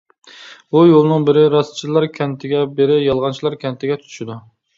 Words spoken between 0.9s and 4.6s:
يولنىڭ بىرى راستچىللار كەنتىگە، بىرى يالغانچىلار كەنتىگە تۇتىشىدۇ.